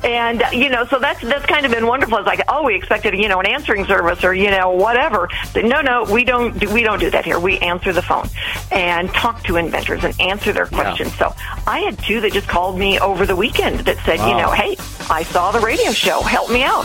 And 0.07 0.43
you 0.53 0.69
know, 0.69 0.85
so 0.85 1.01
that's 1.01 1.21
that's 1.21 1.45
kind 1.47 1.67
of 1.67 1.73
been 1.73 1.87
wonderful. 1.87 2.19
It's 2.19 2.27
like, 2.27 2.43
oh, 2.49 2.63
we 2.63 2.77
expected 2.77 3.15
you 3.15 3.29
know 3.29 3.41
an 3.41 3.47
answering 3.47 3.87
service 3.87 4.23
or 4.23 4.33
you 4.33 4.53
know 4.53 4.71
whatever. 4.71 5.29
But 5.53 5.65
no, 5.65 5.81
no, 5.81 6.05
we 6.05 6.23
don't 6.23 6.57
do, 6.57 6.73
we 6.73 6.85
don't 6.85 7.01
do 7.01 7.11
that 7.11 7.25
here. 7.25 7.41
We 7.41 7.59
answer 7.59 7.93
the 7.93 8.03
phone 8.03 8.29
and 8.71 9.09
talk 9.11 9.43
to 9.45 9.57
inventors 9.57 10.05
and 10.05 10.19
answer 10.21 10.53
their 10.53 10.67
questions. 10.67 11.11
Yeah. 11.19 11.33
So 11.33 11.37
I 11.67 11.81
had 11.81 11.99
two 11.99 12.21
that 12.21 12.33
just 12.33 12.47
called 12.47 12.79
me 12.79 13.01
over 13.01 13.27
the 13.27 13.35
weekend 13.35 13.81
that 13.81 13.97
said, 14.05 14.21
wow. 14.21 14.29
you 14.29 14.37
know, 14.37 14.53
hey, 14.53 14.77
I 15.11 15.25
saw 15.25 15.51
the 15.51 15.61
radio 15.61 15.91
show. 15.91 16.21
Help 16.21 16.51
me 16.51 16.63
out. 16.63 16.85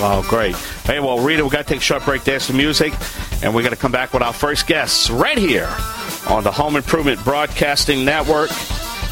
Wow, 0.00 0.22
great. 0.28 0.54
Hey, 0.84 1.00
well, 1.00 1.18
Rita, 1.18 1.42
we 1.42 1.50
got 1.50 1.66
to 1.66 1.74
take 1.74 1.78
a 1.78 1.82
short 1.82 2.04
break. 2.04 2.22
There's 2.22 2.44
some 2.44 2.56
music, 2.56 2.92
and 3.42 3.52
we're 3.52 3.62
going 3.62 3.74
to 3.74 3.80
come 3.80 3.92
back 3.92 4.12
with 4.12 4.22
our 4.22 4.32
first 4.32 4.68
guests 4.68 5.10
right 5.10 5.38
here 5.38 5.68
on 6.28 6.44
the 6.44 6.52
Home 6.52 6.76
Improvement 6.76 7.22
Broadcasting 7.24 8.04
Network 8.04 8.50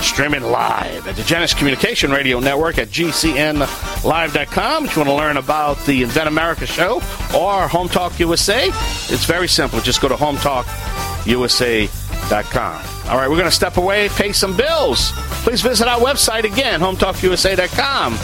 streaming 0.00 0.42
live 0.42 1.06
at 1.06 1.14
the 1.16 1.22
Genesis 1.22 1.58
Communication 1.58 2.10
Radio 2.10 2.40
Network 2.40 2.78
at 2.78 2.88
GCNlive.com. 2.88 4.84
If 4.84 4.96
you 4.96 5.00
want 5.00 5.10
to 5.10 5.14
learn 5.14 5.36
about 5.36 5.78
the 5.86 6.02
Invent 6.02 6.26
America 6.28 6.66
show 6.66 6.96
or 7.36 7.68
Home 7.68 7.88
Talk 7.88 8.18
USA, 8.18 8.68
it's 8.68 9.24
very 9.24 9.46
simple. 9.48 9.80
Just 9.80 10.00
go 10.00 10.08
to 10.08 10.16
HomeTalkUSA.com. 10.16 13.10
All 13.10 13.16
right, 13.16 13.28
we're 13.28 13.36
going 13.36 13.44
to 13.44 13.50
step 13.50 13.76
away, 13.76 14.08
pay 14.10 14.32
some 14.32 14.56
bills. 14.56 15.12
Please 15.42 15.60
visit 15.62 15.88
our 15.88 16.00
website 16.00 16.44
again, 16.44 16.80
HomeTalkUSA.com 16.80 18.18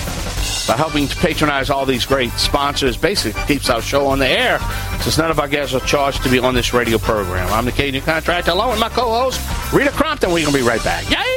by 0.66 0.76
helping 0.76 1.08
to 1.08 1.16
patronize 1.16 1.70
all 1.70 1.86
these 1.86 2.06
great 2.06 2.32
sponsors. 2.32 2.96
Basically, 2.96 3.40
keeps 3.46 3.70
our 3.70 3.82
show 3.82 4.06
on 4.06 4.18
the 4.18 4.26
air 4.26 4.58
since 5.00 5.18
none 5.18 5.30
of 5.30 5.38
our 5.38 5.48
guests 5.48 5.74
are 5.74 5.80
charged 5.80 6.22
to 6.22 6.30
be 6.30 6.38
on 6.38 6.54
this 6.54 6.72
radio 6.72 6.98
program. 6.98 7.52
I'm 7.52 7.64
the 7.64 7.72
Cajun 7.72 8.02
Contractor, 8.02 8.52
along 8.52 8.70
with 8.70 8.80
my 8.80 8.88
co-host 8.88 9.40
Rita 9.72 9.90
Crompton. 9.90 10.30
We're 10.30 10.42
going 10.42 10.52
to 10.52 10.60
be 10.60 10.66
right 10.66 10.82
back. 10.82 11.08
Yay! 11.10 11.33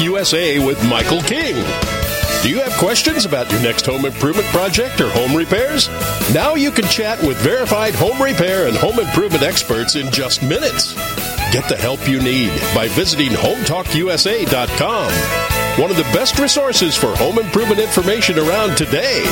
USA 0.00 0.64
with 0.64 0.82
Michael 0.88 1.20
King. 1.22 1.54
Do 2.42 2.48
you 2.48 2.60
have 2.60 2.72
questions 2.78 3.26
about 3.26 3.50
your 3.52 3.60
next 3.60 3.84
home 3.84 4.06
improvement 4.06 4.46
project 4.48 5.00
or 5.00 5.10
home 5.10 5.36
repairs? 5.36 5.88
Now 6.32 6.54
you 6.54 6.70
can 6.70 6.86
chat 6.86 7.22
with 7.22 7.36
verified 7.36 7.94
home 7.94 8.20
repair 8.20 8.66
and 8.66 8.76
home 8.76 8.98
improvement 8.98 9.42
experts 9.42 9.96
in 9.96 10.10
just 10.10 10.42
minutes. 10.42 10.94
Get 11.52 11.68
the 11.68 11.76
help 11.76 12.08
you 12.08 12.22
need 12.22 12.50
by 12.74 12.88
visiting 12.88 13.32
HometalkUSA.com, 13.32 15.12
one 15.80 15.90
of 15.90 15.96
the 15.96 16.10
best 16.14 16.38
resources 16.38 16.96
for 16.96 17.14
home 17.16 17.38
improvement 17.38 17.80
information 17.80 18.38
around 18.38 18.78
today. 18.78 19.22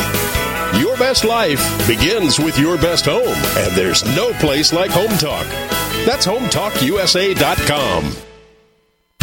Your 0.78 0.96
best 0.98 1.24
life 1.24 1.88
begins 1.88 2.38
with 2.38 2.58
your 2.58 2.76
best 2.76 3.06
home, 3.06 3.24
and 3.26 3.74
there's 3.74 4.04
no 4.14 4.32
place 4.34 4.72
like 4.72 4.90
Home 4.90 5.16
Talk. 5.16 5.46
That's 6.04 6.26
HometalkUSA.com. 6.26 8.27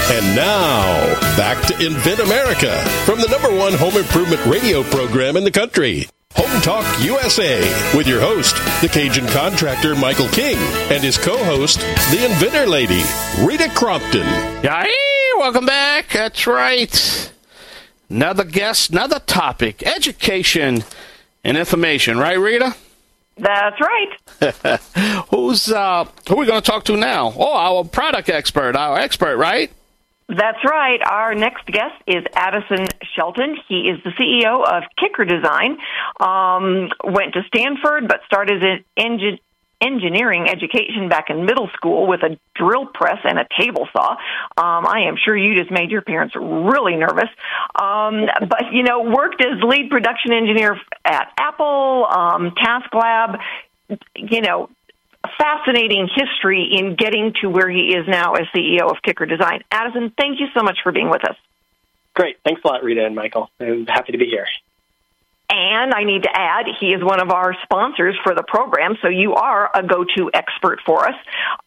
And 0.08 0.36
now, 0.36 1.04
back 1.36 1.66
to 1.66 1.84
Invent 1.84 2.20
America 2.20 2.78
from 3.06 3.20
the 3.20 3.28
number 3.28 3.50
one 3.50 3.74
home 3.74 3.96
improvement 3.96 4.46
radio 4.46 4.84
program 4.84 5.36
in 5.36 5.44
the 5.44 5.50
country. 5.50 6.08
Home 6.36 6.62
Talk 6.62 6.86
USA 7.04 7.62
with 7.98 8.08
your 8.08 8.20
host, 8.20 8.56
the 8.82 8.88
Cajun 8.88 9.26
contractor 9.30 9.96
Michael 9.96 10.28
King, 10.28 10.58
and 10.92 11.02
his 11.04 11.18
co 11.18 11.44
host, 11.44 11.80
the 12.12 12.24
inventor 12.24 12.68
lady, 12.68 13.02
Rita 13.40 13.68
Crompton. 13.74 14.28
Yay! 14.64 14.94
Welcome 15.38 15.66
back. 15.66 16.10
That's 16.10 16.46
right. 16.46 17.32
Another 18.08 18.44
guest, 18.44 18.92
another 18.92 19.18
topic 19.20 19.82
education 19.88 20.84
and 21.44 21.58
information, 21.58 22.20
right, 22.20 22.38
Rita? 22.38 22.76
That's 23.38 23.82
right. 23.82 24.80
Who's 25.32 25.72
uh, 25.72 26.06
who 26.28 26.36
are 26.36 26.38
we 26.38 26.46
going 26.46 26.62
to 26.62 26.72
talk 26.72 26.86
to 26.86 26.96
now? 26.96 27.34
Oh, 27.36 27.56
our 27.56 27.84
product 27.84 28.30
expert, 28.30 28.76
our 28.76 29.00
expert, 29.00 29.38
right? 29.38 29.72
That's 30.28 30.64
right. 30.66 31.00
Our 31.08 31.36
next 31.36 31.68
guest 31.68 32.02
is 32.08 32.24
Addison 32.34 32.88
Shelton. 33.16 33.58
He 33.68 33.90
is 33.90 34.04
the 34.04 34.10
CEO 34.12 34.66
of 34.66 34.84
Kickr 35.00 35.28
Design. 35.28 35.78
Um, 36.20 36.90
went 37.04 37.34
to 37.34 37.44
Stanford, 37.48 38.08
but 38.08 38.22
started 38.26 38.64
in 38.64 38.84
engine 38.98 39.40
engineering 39.82 40.48
education 40.50 41.10
back 41.10 41.30
in 41.30 41.46
middle 41.46 41.70
school 41.74 42.08
with 42.08 42.24
a 42.24 42.38
drill 42.56 42.86
press 42.88 43.20
and 43.24 43.38
a 43.38 43.46
table 43.60 43.88
saw. 43.92 44.12
Um, 44.58 44.88
I 44.88 45.06
am 45.08 45.16
sure 45.18 45.36
you 45.36 45.56
just 45.56 45.70
made 45.70 45.92
your 45.92 46.02
parents 46.02 46.34
really 46.36 46.96
nervous. 46.96 47.30
Um, 47.76 48.26
but, 48.48 48.72
you 48.72 48.84
know, 48.84 49.02
worked 49.02 49.44
as 49.44 49.62
lead 49.62 49.90
production 49.90 50.32
engineer 50.32 50.80
at 51.04 51.32
Apple, 51.38 52.08
um, 52.10 52.52
TaskLab, 52.52 53.40
you 54.16 54.42
know, 54.42 54.70
fascinating 55.38 56.10
history 56.14 56.70
in 56.72 56.96
getting 56.96 57.34
to 57.42 57.50
where 57.50 57.70
he 57.70 57.96
is 57.96 58.08
now 58.08 58.34
as 58.34 58.48
CEO 58.56 58.90
of 58.90 58.98
Kickr 59.06 59.28
Design. 59.28 59.64
Addison, 59.72 60.12
thank 60.18 60.40
you 60.40 60.48
so 60.56 60.64
much 60.64 60.80
for 60.84 60.92
being 60.92 61.10
with 61.10 61.24
us. 61.28 61.36
Great. 62.14 62.38
Thanks 62.46 62.62
a 62.64 62.68
lot, 62.68 62.84
Rita 62.84 63.06
and 63.06 63.16
Michael. 63.16 63.50
I'm 63.60 63.86
happy 63.86 64.14
to 64.14 64.18
be 64.18 64.28
here. 64.28 64.48
And 65.48 65.94
I 65.94 66.04
need 66.04 66.24
to 66.24 66.30
add, 66.34 66.66
he 66.80 66.88
is 66.88 67.04
one 67.04 67.22
of 67.22 67.30
our 67.30 67.56
sponsors 67.64 68.16
for 68.24 68.34
the 68.34 68.42
program, 68.42 68.98
so 69.02 69.10
you 69.10 69.36
are 69.36 69.70
a 69.76 69.86
go 69.86 70.04
to 70.18 70.32
expert 70.34 70.80
for 70.84 71.08
us. 71.08 71.16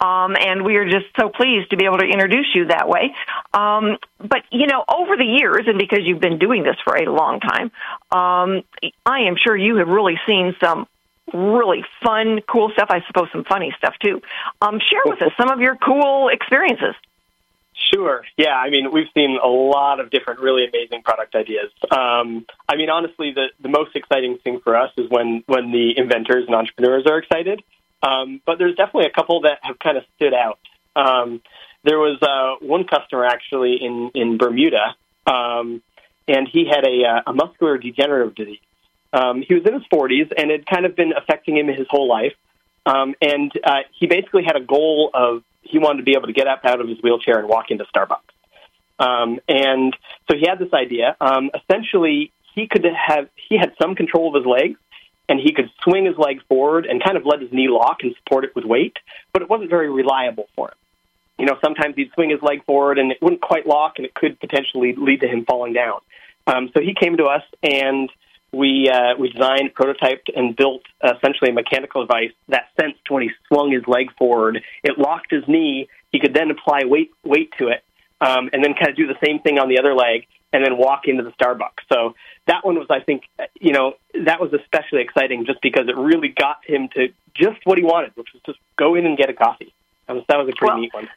Um, 0.00 0.36
and 0.36 0.64
we 0.64 0.76
are 0.76 0.84
just 0.84 1.06
so 1.18 1.28
pleased 1.28 1.70
to 1.70 1.76
be 1.76 1.84
able 1.84 1.98
to 1.98 2.06
introduce 2.06 2.48
you 2.54 2.66
that 2.66 2.88
way. 2.88 3.14
Um, 3.54 3.98
but, 4.18 4.42
you 4.50 4.66
know, 4.66 4.84
over 4.92 5.16
the 5.16 5.24
years, 5.24 5.62
and 5.68 5.78
because 5.78 6.00
you've 6.02 6.20
been 6.20 6.38
doing 6.38 6.64
this 6.64 6.74
for 6.82 6.96
a 6.96 7.08
long 7.10 7.38
time, 7.38 7.70
um, 8.10 8.64
I 9.06 9.20
am 9.28 9.36
sure 9.36 9.56
you 9.56 9.76
have 9.76 9.88
really 9.88 10.18
seen 10.26 10.56
some 10.60 10.88
really 11.32 11.84
fun, 12.02 12.40
cool 12.48 12.70
stuff. 12.72 12.88
I 12.90 13.02
suppose 13.06 13.28
some 13.32 13.44
funny 13.44 13.74
stuff 13.78 13.94
too. 14.02 14.20
Um, 14.60 14.80
share 14.80 15.02
with 15.04 15.20
us 15.22 15.32
some 15.36 15.50
of 15.50 15.60
your 15.60 15.76
cool 15.76 16.28
experiences. 16.28 16.94
Sure. 17.74 18.24
Yeah. 18.36 18.54
I 18.54 18.70
mean, 18.70 18.90
we've 18.92 19.06
seen 19.14 19.38
a 19.42 19.46
lot 19.46 20.00
of 20.00 20.10
different, 20.10 20.40
really 20.40 20.66
amazing 20.66 21.02
product 21.02 21.34
ideas. 21.34 21.70
Um, 21.90 22.44
I 22.68 22.76
mean, 22.76 22.90
honestly, 22.90 23.32
the, 23.32 23.46
the 23.60 23.68
most 23.68 23.94
exciting 23.94 24.38
thing 24.38 24.60
for 24.60 24.76
us 24.76 24.90
is 24.96 25.08
when, 25.08 25.44
when 25.46 25.70
the 25.70 25.96
inventors 25.96 26.44
and 26.46 26.54
entrepreneurs 26.54 27.06
are 27.06 27.18
excited. 27.18 27.62
Um, 28.02 28.40
but 28.44 28.58
there's 28.58 28.76
definitely 28.76 29.06
a 29.06 29.10
couple 29.10 29.42
that 29.42 29.58
have 29.62 29.78
kind 29.78 29.96
of 29.96 30.04
stood 30.16 30.34
out. 30.34 30.58
Um, 30.94 31.40
there 31.84 31.98
was 31.98 32.18
uh, 32.22 32.64
one 32.64 32.84
customer 32.84 33.24
actually 33.24 33.76
in, 33.80 34.10
in 34.14 34.38
Bermuda, 34.38 34.94
um, 35.26 35.82
and 36.26 36.48
he 36.48 36.66
had 36.66 36.84
a, 36.84 37.04
uh, 37.04 37.30
a 37.30 37.32
muscular 37.32 37.78
degenerative 37.78 38.34
disease. 38.34 38.60
Um, 39.12 39.42
he 39.46 39.54
was 39.54 39.64
in 39.66 39.74
his 39.74 39.84
40s 39.92 40.32
and 40.36 40.50
it 40.50 40.60
had 40.60 40.66
kind 40.66 40.86
of 40.86 40.96
been 40.96 41.12
affecting 41.16 41.56
him 41.56 41.68
his 41.68 41.86
whole 41.88 42.08
life. 42.08 42.34
Um, 42.86 43.14
and 43.20 43.52
uh, 43.64 43.80
he 43.98 44.06
basically 44.06 44.44
had 44.44 44.56
a 44.56 44.64
goal 44.64 45.10
of 45.12 45.42
he 45.62 45.78
wanted 45.78 45.98
to 45.98 46.04
be 46.04 46.12
able 46.12 46.26
to 46.26 46.32
get 46.32 46.46
up 46.46 46.64
out 46.64 46.80
of 46.80 46.88
his 46.88 46.98
wheelchair 47.02 47.38
and 47.38 47.48
walk 47.48 47.70
into 47.70 47.84
Starbucks. 47.84 48.20
Um, 48.98 49.38
and 49.48 49.94
so 50.30 50.36
he 50.36 50.46
had 50.48 50.58
this 50.58 50.72
idea. 50.72 51.16
Um, 51.20 51.50
essentially, 51.54 52.32
he 52.54 52.66
could 52.66 52.84
have 52.84 53.28
he 53.48 53.56
had 53.56 53.72
some 53.80 53.94
control 53.94 54.28
of 54.28 54.42
his 54.42 54.46
legs, 54.46 54.78
and 55.28 55.38
he 55.38 55.52
could 55.52 55.70
swing 55.84 56.06
his 56.06 56.16
leg 56.16 56.40
forward 56.48 56.86
and 56.86 57.02
kind 57.02 57.16
of 57.16 57.24
let 57.24 57.40
his 57.40 57.52
knee 57.52 57.68
lock 57.68 57.98
and 58.02 58.14
support 58.16 58.44
it 58.44 58.54
with 58.56 58.64
weight. 58.64 58.96
But 59.32 59.42
it 59.42 59.50
wasn't 59.50 59.70
very 59.70 59.90
reliable 59.90 60.48
for 60.56 60.68
him. 60.68 60.74
You 61.38 61.46
know, 61.46 61.56
sometimes 61.62 61.94
he'd 61.94 62.10
swing 62.14 62.30
his 62.30 62.42
leg 62.42 62.64
forward 62.64 62.98
and 62.98 63.12
it 63.12 63.18
wouldn't 63.22 63.42
quite 63.42 63.66
lock, 63.66 63.94
and 63.98 64.06
it 64.06 64.14
could 64.14 64.40
potentially 64.40 64.94
lead 64.96 65.20
to 65.20 65.28
him 65.28 65.44
falling 65.44 65.74
down. 65.74 66.00
Um, 66.46 66.70
so 66.74 66.80
he 66.80 66.94
came 66.94 67.18
to 67.18 67.24
us 67.24 67.42
and 67.62 68.10
we 68.52 68.88
uh, 68.88 69.14
we 69.18 69.28
designed, 69.30 69.74
prototyped, 69.74 70.28
and 70.34 70.56
built 70.56 70.82
essentially 71.02 71.50
a 71.50 71.52
mechanical 71.52 72.02
device 72.02 72.32
that 72.48 72.68
sensed 72.80 73.10
when 73.10 73.22
he 73.22 73.30
swung 73.46 73.70
his 73.70 73.86
leg 73.86 74.10
forward, 74.16 74.62
it 74.82 74.98
locked 74.98 75.30
his 75.30 75.46
knee. 75.46 75.88
He 76.10 76.18
could 76.18 76.34
then 76.34 76.50
apply 76.50 76.84
weight 76.84 77.10
weight 77.24 77.52
to 77.58 77.68
it, 77.68 77.84
um, 78.20 78.48
and 78.52 78.64
then 78.64 78.74
kind 78.74 78.88
of 78.88 78.96
do 78.96 79.06
the 79.06 79.18
same 79.24 79.40
thing 79.40 79.58
on 79.58 79.68
the 79.68 79.78
other 79.78 79.94
leg, 79.94 80.26
and 80.52 80.64
then 80.64 80.78
walk 80.78 81.02
into 81.06 81.22
the 81.22 81.32
Starbucks. 81.32 81.84
So 81.92 82.14
that 82.46 82.64
one 82.64 82.76
was, 82.76 82.86
I 82.90 83.00
think, 83.00 83.24
you 83.60 83.72
know, 83.72 83.94
that 84.24 84.40
was 84.40 84.52
especially 84.54 85.02
exciting 85.02 85.44
just 85.44 85.60
because 85.60 85.88
it 85.88 85.96
really 85.96 86.28
got 86.28 86.64
him 86.64 86.88
to 86.94 87.08
just 87.34 87.58
what 87.64 87.76
he 87.76 87.84
wanted, 87.84 88.12
which 88.16 88.28
was 88.32 88.42
just 88.46 88.58
go 88.76 88.94
in 88.94 89.04
and 89.04 89.16
get 89.18 89.28
a 89.28 89.34
coffee. 89.34 89.74
That 90.06 90.14
was 90.14 90.24
that 90.28 90.38
was 90.38 90.48
a 90.48 90.56
pretty 90.56 90.72
well, 90.72 90.80
neat 90.80 90.94
one. 90.94 91.08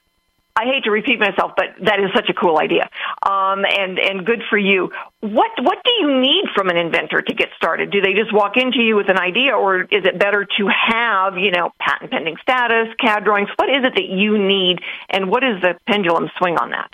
I 0.55 0.65
hate 0.65 0.84
to 0.84 0.91
repeat 0.91 1.20
myself, 1.20 1.53
but 1.55 1.67
that 1.86 2.00
is 2.00 2.10
such 2.13 2.29
a 2.29 2.34
cool 2.34 2.60
idea, 2.60 2.89
um, 3.24 3.63
and 3.65 3.98
and 3.98 4.25
good 4.25 4.43
for 4.50 4.58
you. 4.58 4.91
What 5.22 5.51
what 5.62 5.77
do 5.84 5.91
you 6.00 6.20
need 6.20 6.46
from 6.53 6.70
an 6.70 6.77
inventor 6.77 7.22
to 7.22 7.34
get 7.34 7.50
started? 7.55 7.89
Do 7.91 8.01
they 8.01 8.13
just 8.13 8.34
walk 8.34 8.58
into 8.58 8.79
you 8.79 8.96
with 8.96 9.10
an 9.10 9.17
idea, 9.17 9.55
or 9.55 9.81
is 9.81 10.05
it 10.05 10.20
better 10.20 10.46
to 10.58 10.67
have 10.67 11.38
you 11.38 11.51
know 11.51 11.72
patent 11.79 12.12
pending 12.12 12.36
status, 12.41 12.93
CAD 13.00 13.24
drawings? 13.24 13.50
What 13.55 13.70
is 13.70 13.86
it 13.86 13.96
that 13.96 14.10
you 14.10 14.38
need, 14.38 14.79
and 15.10 15.29
what 15.29 15.43
is 15.43 15.62
the 15.62 15.77
pendulum 15.88 16.29
swing 16.38 16.58
on 16.58 16.72
that? 16.72 16.93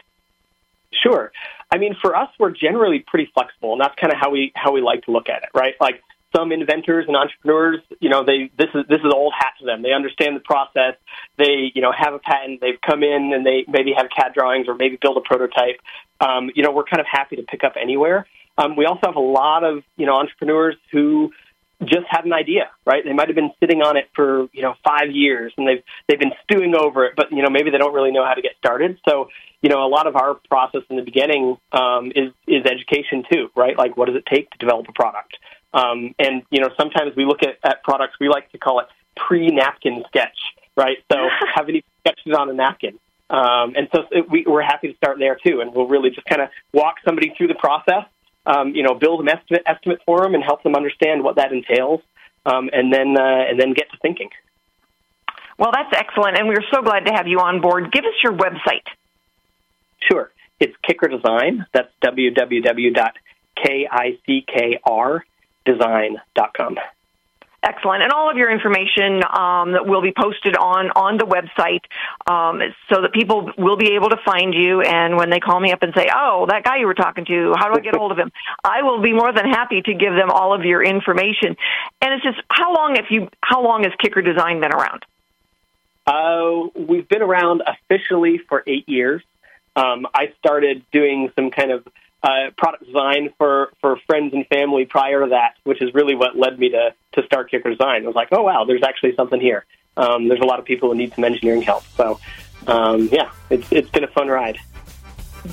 Sure. 0.92 1.32
I 1.72 1.78
mean, 1.78 1.96
for 2.02 2.16
us, 2.16 2.30
we're 2.40 2.52
generally 2.52 3.00
pretty 3.00 3.30
flexible, 3.34 3.74
and 3.74 3.82
that's 3.82 3.96
kind 4.00 4.14
of 4.14 4.20
how 4.20 4.30
we 4.30 4.52
how 4.56 4.72
we 4.72 4.82
like 4.82 5.04
to 5.06 5.12
look 5.12 5.30
at 5.30 5.44
it, 5.44 5.50
right? 5.54 5.76
Like 5.82 6.04
some 6.36 6.52
inventors 6.52 7.06
and 7.08 7.16
entrepreneurs, 7.16 7.80
you 8.00 8.10
know, 8.10 8.24
they 8.24 8.52
this 8.58 8.70
is 8.76 8.86
this 8.90 9.00
is 9.00 9.12
old 9.14 9.34
hat 9.38 9.54
to 9.60 9.66
them. 9.66 9.82
They 9.82 9.94
understand 9.94 10.36
the 10.36 10.42
process. 10.42 10.96
They, 11.38 11.72
you 11.74 11.82
know, 11.82 11.92
have 11.98 12.14
a 12.14 12.20
patent. 12.20 12.62
They've 12.62 12.80
come 12.86 13.04
in 13.04 13.32
and 13.34 13.46
they 13.46 13.66
maybe 13.68 13.94
have 13.96 14.08
CAD 14.16 14.34
drawings 14.34 14.68
or 14.68 14.76
maybe 14.76 14.98
build 15.02 15.18
a 15.18 15.22
prototype. 15.22 15.80
Um, 16.20 16.52
you 16.56 16.64
know, 16.64 16.72
we're 16.72 16.84
kind 16.84 17.00
of 17.00 17.06
happy 17.10 17.38
to 17.38 17.44
pick 17.44 17.64
up 17.64 17.74
anywhere. 17.80 18.26
Um, 18.58 18.76
we 18.76 18.86
also 18.86 19.02
have 19.06 19.16
a 19.16 19.20
lot 19.20 19.64
of 19.64 19.84
you 19.96 20.06
know 20.06 20.16
entrepreneurs 20.16 20.76
who 20.92 21.32
just 21.86 22.06
had 22.10 22.26
an 22.26 22.34
idea, 22.34 22.72
right? 22.86 23.04
They 23.06 23.14
might 23.14 23.28
have 23.28 23.36
been 23.36 23.52
sitting 23.60 23.82
on 23.82 23.98
it 23.98 24.10
for 24.16 24.48
you 24.52 24.64
know 24.64 24.74
five 24.84 25.12
years, 25.12 25.54
and 25.58 25.68
they've 25.68 25.84
they've 26.08 26.20
been 26.20 26.34
stewing 26.44 26.76
over 26.76 27.06
it, 27.06 27.14
but 27.16 27.32
you 27.32 27.44
know 27.44 27.50
maybe 27.50 27.70
they 27.70 27.78
don't 27.78 27.94
really 27.94 28.12
know 28.12 28.26
how 28.26 28.34
to 28.34 28.42
get 28.42 28.54
started. 28.58 29.00
So 29.08 29.30
you 29.62 29.70
know 29.70 29.86
a 29.86 29.90
lot 29.90 30.08
of 30.08 30.16
our 30.16 30.36
process 30.50 30.82
in 30.90 30.98
the 30.98 31.04
beginning 31.04 31.58
um, 31.72 32.12
is 32.16 32.34
is 32.48 32.66
education 32.66 33.24
too, 33.32 33.50
right? 33.56 33.78
Like 33.78 33.96
what 33.96 34.08
does 34.08 34.16
it 34.16 34.26
take 34.26 34.50
to 34.52 34.58
develop 34.58 34.88
a 34.90 34.94
product? 34.94 35.38
Um, 35.78 36.16
and 36.18 36.42
you 36.50 36.60
know, 36.60 36.70
sometimes 36.78 37.16
we 37.16 37.26
look 37.26 37.44
at, 37.44 37.60
at 37.64 37.84
products. 37.84 38.16
We 38.20 38.30
like 38.30 38.52
to 38.52 38.58
call 38.58 38.80
it 38.80 38.88
pre-napkin 39.16 40.04
sketch, 40.08 40.38
right? 40.76 40.98
So 41.12 41.18
have 41.56 41.70
any 41.70 41.84
sketches 42.00 42.34
on 42.34 42.50
a 42.50 42.54
napkin. 42.54 42.98
Um, 43.30 43.76
and 43.76 43.88
so 43.94 44.06
we, 44.30 44.46
we're 44.48 44.64
happy 44.64 44.88
to 44.88 44.98
start 44.98 45.20
there 45.20 45.36
too, 45.36 45.62
and 45.62 45.76
we'll 45.76 45.88
really 45.88 46.10
just 46.10 46.26
kind 46.26 46.42
of 46.42 46.50
walk 46.74 46.96
somebody 47.06 47.34
through 47.38 47.48
the 47.48 47.56
process. 47.56 48.06
Um, 48.46 48.74
you 48.74 48.84
know, 48.84 48.96
build 48.96 49.20
an 49.20 49.30
estimate, 49.30 49.64
estimate 49.66 50.00
for 50.06 50.22
them 50.24 50.34
and 50.34 50.42
help 50.44 50.64
them 50.64 50.74
understand 50.74 51.22
what 51.24 51.36
that 51.36 51.52
entails, 51.52 52.02
um, 52.46 52.70
and 52.72 52.94
then 52.94 53.18
uh, 53.18 53.44
and 53.50 53.60
then 53.60 53.74
get 53.74 53.92
to 53.92 53.98
thinking. 53.98 54.30
Well, 55.60 55.72
that's 55.74 55.94
excellent, 55.94 56.38
and 56.38 56.48
we're 56.48 56.64
so 56.74 56.82
glad 56.82 57.06
to 57.08 57.12
have 57.12 57.28
you 57.28 57.40
on 57.40 57.60
board. 57.60 57.92
Give 57.92 58.06
us 58.06 58.14
your 58.24 58.32
website. 58.34 58.86
Sure, 60.10 60.32
it's 60.62 60.74
Kickr 60.88 61.12
Design. 61.12 61.66
That's 61.74 61.92
www.kickr 62.02 63.04
design.com. 65.68 66.78
Excellent, 67.64 68.04
and 68.04 68.12
all 68.14 68.30
of 68.30 68.38
your 68.38 68.52
information 68.52 69.24
um, 69.26 69.76
will 69.90 70.02
be 70.02 70.14
posted 70.16 70.56
on 70.56 70.92
on 70.92 71.18
the 71.18 71.26
website, 71.26 71.84
um, 72.32 72.62
so 72.88 73.02
that 73.02 73.12
people 73.14 73.52
will 73.58 73.76
be 73.76 73.96
able 73.96 74.10
to 74.10 74.18
find 74.24 74.54
you. 74.54 74.82
And 74.82 75.18
when 75.18 75.32
they 75.32 75.40
call 75.40 75.60
me 75.60 75.72
up 75.74 75.82
and 75.82 75.92
say, 75.98 76.08
"Oh, 76.16 76.46
that 76.50 76.64
guy 76.64 76.78
you 76.78 76.86
were 76.86 76.94
talking 76.94 77.26
to, 77.26 77.54
how 77.58 77.68
do 77.70 77.78
I 77.78 77.82
get 77.82 77.96
hold 77.96 78.12
of 78.12 78.20
him?" 78.20 78.32
I 78.64 78.84
will 78.84 79.02
be 79.02 79.12
more 79.12 79.34
than 79.34 79.46
happy 79.50 79.82
to 79.82 79.94
give 79.94 80.14
them 80.14 80.30
all 80.30 80.54
of 80.54 80.64
your 80.66 80.84
information. 80.84 81.58
And 82.00 82.14
it's 82.14 82.24
just 82.24 82.38
how 82.50 82.74
long 82.74 82.96
if 82.96 83.08
you 83.10 83.28
how 83.42 83.64
long 83.64 83.84
has 83.84 83.92
Kickr 84.02 84.24
Design 84.24 84.62
been 84.62 84.72
around? 84.72 85.04
Uh, 86.06 86.70
we've 86.88 87.10
been 87.10 87.24
around 87.24 87.64
officially 87.68 88.38
for 88.38 88.64
eight 88.68 88.88
years. 88.88 89.24
um, 89.76 90.08
I 90.14 90.34
started 90.40 90.84
doing 90.92 91.32
some 91.36 91.52
kind 91.52 91.72
of 91.72 91.86
uh, 92.24 92.52
product 92.58 92.86
design 92.86 93.30
for, 93.38 93.72
for 93.82 93.98
friends 94.08 94.34
and 94.34 94.46
family 94.48 94.86
prior 94.86 95.24
to 95.24 95.30
that, 95.30 95.56
which 95.64 95.82
is 95.82 95.94
really 95.94 96.16
what 96.16 96.38
led 96.38 96.58
me 96.60 96.70
to, 96.70 96.94
to 97.14 97.26
start 97.26 97.52
Kickr 97.52 97.72
Design. 97.72 98.04
I 98.04 98.08
was 98.08 98.16
like, 98.16 98.30
oh, 98.32 98.44
wow, 98.44 98.66
there's 98.66 98.84
actually 98.84 99.16
something 99.16 99.40
here. 99.40 99.66
Um, 99.96 100.28
there's 100.28 100.42
a 100.42 100.46
lot 100.46 100.60
of 100.60 100.66
people 100.66 100.90
who 100.90 100.96
need 100.96 101.14
some 101.14 101.24
engineering 101.24 101.62
help. 101.62 101.84
So, 101.96 102.20
um, 102.68 103.10
yeah, 103.12 103.32
it's, 103.50 103.72
it's 103.72 103.90
been 103.90 104.04
a 104.04 104.08
fun 104.08 104.28
ride. 104.28 104.58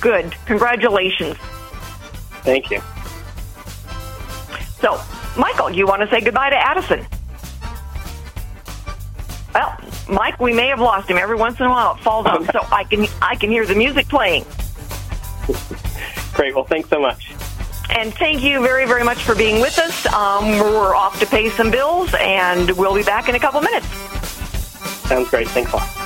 Good. 0.01 0.35
Congratulations. 0.47 1.37
Thank 2.43 2.71
you. 2.71 2.81
So, 4.81 5.01
Michael, 5.39 5.71
you 5.71 5.87
want 5.87 6.03
to 6.03 6.09
say 6.09 6.21
goodbye 6.21 6.51
to 6.51 6.57
Addison? 6.57 7.07
Well, 9.55 9.79
Mike, 10.09 10.41
we 10.41 10.53
may 10.53 10.67
have 10.67 10.81
lost 10.81 11.09
him. 11.09 11.17
Every 11.17 11.37
once 11.37 11.61
in 11.61 11.67
a 11.67 11.71
while, 11.71 11.95
it 11.95 12.03
falls 12.03 12.27
off, 12.27 12.45
so 12.53 12.61
I 12.73 12.85
can 12.85 13.07
I 13.23 13.37
can 13.37 13.51
hear 13.51 13.65
the 13.65 13.75
music 13.75 14.09
playing. 14.09 14.45
Great. 16.35 16.55
Well, 16.55 16.65
thanks 16.65 16.89
so 16.89 17.01
much. 17.01 17.33
And 17.91 18.13
thank 18.15 18.43
you 18.43 18.61
very, 18.61 18.87
very 18.87 19.05
much 19.05 19.23
for 19.23 19.35
being 19.35 19.61
with 19.61 19.79
us. 19.79 20.07
Um, 20.07 20.59
we're 20.59 20.95
off 20.95 21.21
to 21.21 21.27
pay 21.27 21.49
some 21.51 21.71
bills, 21.71 22.13
and 22.19 22.71
we'll 22.73 22.95
be 22.95 23.03
back 23.03 23.29
in 23.29 23.35
a 23.35 23.39
couple 23.39 23.61
minutes. 23.61 23.87
Sounds 25.09 25.31
great. 25.31 25.49
Thanks 25.49 25.73
a 25.73 25.77
lot. 25.77 26.04